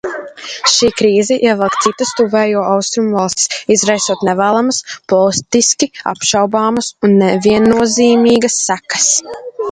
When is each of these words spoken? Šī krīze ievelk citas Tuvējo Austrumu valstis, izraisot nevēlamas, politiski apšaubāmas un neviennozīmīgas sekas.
Šī 0.73 0.87
krīze 0.99 1.35
ievelk 1.47 1.75
citas 1.85 2.13
Tuvējo 2.19 2.63
Austrumu 2.69 3.11
valstis, 3.17 3.59
izraisot 3.75 4.23
nevēlamas, 4.29 4.79
politiski 5.13 5.89
apšaubāmas 6.13 6.89
un 7.09 7.13
neviennozīmīgas 7.25 8.57
sekas. 8.71 9.11